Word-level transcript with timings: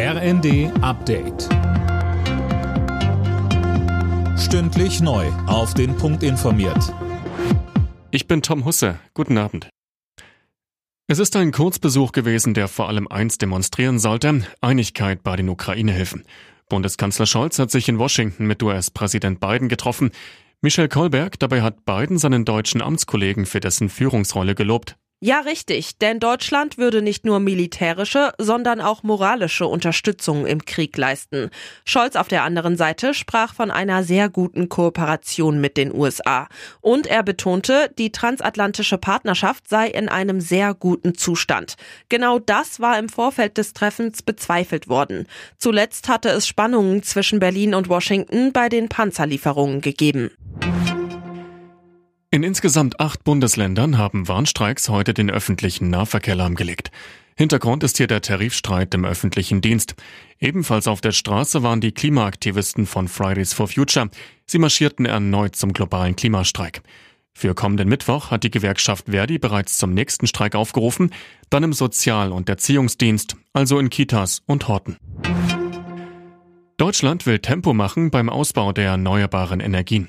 RND 0.00 0.70
Update. 0.80 1.48
Stündlich 4.38 5.00
neu. 5.00 5.26
Auf 5.48 5.74
den 5.74 5.96
Punkt 5.96 6.22
informiert. 6.22 6.94
Ich 8.12 8.28
bin 8.28 8.40
Tom 8.40 8.64
Husse. 8.64 9.00
Guten 9.12 9.36
Abend. 9.38 9.70
Es 11.08 11.18
ist 11.18 11.34
ein 11.34 11.50
Kurzbesuch 11.50 12.12
gewesen, 12.12 12.54
der 12.54 12.68
vor 12.68 12.86
allem 12.86 13.08
eins 13.08 13.38
demonstrieren 13.38 13.98
sollte: 13.98 14.44
Einigkeit 14.60 15.24
bei 15.24 15.34
den 15.34 15.48
Ukraine-Hilfen. 15.48 16.22
Bundeskanzler 16.68 17.26
Scholz 17.26 17.58
hat 17.58 17.72
sich 17.72 17.88
in 17.88 17.98
Washington 17.98 18.46
mit 18.46 18.62
US-Präsident 18.62 19.40
Biden 19.40 19.68
getroffen. 19.68 20.12
Michel 20.60 20.88
Kolberg 20.88 21.40
dabei 21.40 21.62
hat 21.62 21.84
Biden 21.84 22.18
seinen 22.18 22.44
deutschen 22.44 22.82
Amtskollegen 22.82 23.46
für 23.46 23.58
dessen 23.58 23.88
Führungsrolle 23.88 24.54
gelobt. 24.54 24.96
Ja, 25.20 25.40
richtig, 25.40 25.98
denn 25.98 26.20
Deutschland 26.20 26.78
würde 26.78 27.02
nicht 27.02 27.24
nur 27.24 27.40
militärische, 27.40 28.30
sondern 28.38 28.80
auch 28.80 29.02
moralische 29.02 29.66
Unterstützung 29.66 30.46
im 30.46 30.64
Krieg 30.64 30.96
leisten. 30.96 31.50
Scholz 31.84 32.14
auf 32.14 32.28
der 32.28 32.44
anderen 32.44 32.76
Seite 32.76 33.14
sprach 33.14 33.52
von 33.52 33.72
einer 33.72 34.04
sehr 34.04 34.28
guten 34.28 34.68
Kooperation 34.68 35.60
mit 35.60 35.76
den 35.76 35.92
USA. 35.92 36.46
Und 36.80 37.08
er 37.08 37.24
betonte, 37.24 37.90
die 37.98 38.12
transatlantische 38.12 38.96
Partnerschaft 38.96 39.68
sei 39.68 39.88
in 39.88 40.08
einem 40.08 40.40
sehr 40.40 40.72
guten 40.72 41.16
Zustand. 41.16 41.74
Genau 42.08 42.38
das 42.38 42.78
war 42.78 42.96
im 42.96 43.08
Vorfeld 43.08 43.58
des 43.58 43.72
Treffens 43.72 44.22
bezweifelt 44.22 44.86
worden. 44.86 45.26
Zuletzt 45.56 46.08
hatte 46.08 46.28
es 46.28 46.46
Spannungen 46.46 47.02
zwischen 47.02 47.40
Berlin 47.40 47.74
und 47.74 47.88
Washington 47.88 48.52
bei 48.52 48.68
den 48.68 48.88
Panzerlieferungen 48.88 49.80
gegeben. 49.80 50.30
In 52.30 52.42
insgesamt 52.42 53.00
acht 53.00 53.24
Bundesländern 53.24 53.96
haben 53.96 54.28
Warnstreiks 54.28 54.90
heute 54.90 55.14
den 55.14 55.30
öffentlichen 55.30 55.88
Nahverkehr 55.88 56.34
lahmgelegt. 56.34 56.90
Hintergrund 57.36 57.82
ist 57.82 57.96
hier 57.96 58.06
der 58.06 58.20
Tarifstreit 58.20 58.92
im 58.92 59.06
öffentlichen 59.06 59.62
Dienst. 59.62 59.94
Ebenfalls 60.38 60.88
auf 60.88 61.00
der 61.00 61.12
Straße 61.12 61.62
waren 61.62 61.80
die 61.80 61.92
Klimaaktivisten 61.92 62.84
von 62.84 63.08
Fridays 63.08 63.54
for 63.54 63.66
Future. 63.66 64.10
Sie 64.44 64.58
marschierten 64.58 65.06
erneut 65.06 65.56
zum 65.56 65.72
globalen 65.72 66.16
Klimastreik. 66.16 66.82
Für 67.32 67.54
kommenden 67.54 67.88
Mittwoch 67.88 68.30
hat 68.30 68.44
die 68.44 68.50
Gewerkschaft 68.50 69.06
Verdi 69.08 69.38
bereits 69.38 69.78
zum 69.78 69.94
nächsten 69.94 70.26
Streik 70.26 70.54
aufgerufen, 70.54 71.14
dann 71.48 71.62
im 71.62 71.72
Sozial- 71.72 72.32
und 72.32 72.50
Erziehungsdienst, 72.50 73.36
also 73.54 73.78
in 73.78 73.88
Kitas 73.88 74.42
und 74.44 74.68
Horten. 74.68 74.98
Deutschland 76.76 77.24
will 77.24 77.38
Tempo 77.38 77.72
machen 77.72 78.10
beim 78.10 78.28
Ausbau 78.28 78.72
der 78.72 78.84
erneuerbaren 78.84 79.60
Energien. 79.60 80.08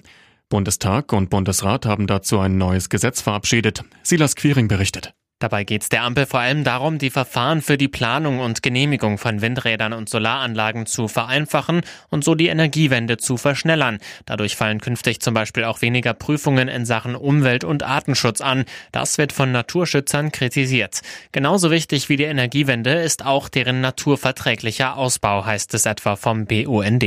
Bundestag 0.50 1.14
und 1.14 1.30
Bundesrat 1.30 1.86
haben 1.86 2.08
dazu 2.08 2.39
ein 2.39 2.58
neues 2.58 2.89
Gesetz 2.89 3.22
verabschiedet. 3.22 3.83
Silas 4.02 4.36
Quiring 4.36 4.67
berichtet. 4.67 5.14
Dabei 5.38 5.64
geht 5.64 5.83
es 5.83 5.89
der 5.89 6.03
Ampel 6.03 6.25
vor 6.25 6.42
allem 6.42 6.66
darum, 6.66 6.97
die 6.97 7.11
Verfahren 7.11 7.61
für 7.61 7.78
die 7.78 7.88
Planung 7.88 8.39
und 8.39 8.61
Genehmigung 8.61 9.17
von 9.17 9.42
Windrädern 9.42 9.94
und 9.94 10.09
Solaranlagen 10.09 10.86
zu 10.86 11.08
vereinfachen 11.08 11.81
und 12.09 12.25
so 12.25 12.36
die 12.36 12.47
Energiewende 12.47 13.16
zu 13.16 13.38
verschnellern. 13.38 14.00
Dadurch 14.25 14.58
fallen 14.58 14.81
künftig 14.81 15.22
zum 15.22 15.33
Beispiel 15.36 15.64
auch 15.64 15.81
weniger 15.81 16.14
Prüfungen 16.14 16.67
in 16.67 16.83
Sachen 16.83 17.16
Umwelt- 17.16 17.64
und 17.64 17.83
Artenschutz 17.83 18.42
an. 18.42 18.66
Das 18.92 19.17
wird 19.17 19.31
von 19.31 19.53
Naturschützern 19.53 20.33
kritisiert. 20.33 21.02
Genauso 21.31 21.72
wichtig 21.72 22.09
wie 22.09 22.17
die 22.17 22.23
Energiewende 22.23 22.95
ist 22.95 23.23
auch 23.23 23.47
deren 23.47 23.80
naturverträglicher 23.80 24.97
Ausbau, 24.97 25.45
heißt 25.45 25.73
es 25.75 25.86
etwa 25.86 26.17
vom 26.17 26.47
BUND. 26.47 27.05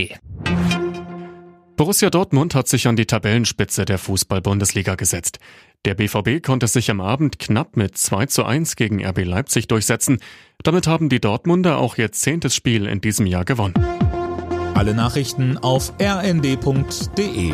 Borussia 1.76 2.10
Dortmund 2.10 2.54
hat 2.54 2.68
sich 2.68 2.86
an 2.86 2.96
die 2.96 3.06
Tabellenspitze 3.06 3.84
der 3.84 3.98
Fußball-Bundesliga 3.98 4.94
gesetzt. 4.94 5.38
Der 5.84 5.94
BVB 5.94 6.44
konnte 6.44 6.68
sich 6.68 6.90
am 6.90 7.00
Abend 7.00 7.38
knapp 7.38 7.76
mit 7.76 7.96
2 7.96 8.26
zu 8.26 8.44
1 8.44 8.76
gegen 8.76 9.04
RB 9.04 9.24
Leipzig 9.24 9.68
durchsetzen. 9.68 10.20
Damit 10.62 10.86
haben 10.86 11.08
die 11.08 11.20
Dortmunder 11.20 11.78
auch 11.78 11.96
ihr 11.96 12.12
zehntes 12.12 12.54
Spiel 12.54 12.86
in 12.86 13.00
diesem 13.00 13.26
Jahr 13.26 13.44
gewonnen. 13.44 13.74
Alle 14.74 14.94
Nachrichten 14.94 15.58
auf 15.58 15.92
rnd.de 16.00 17.52